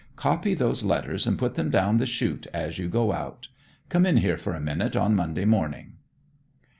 [0.15, 3.49] Copy those letters, and put them down the chute as you go out.
[3.89, 5.97] Come in here for a minute on Monday morning."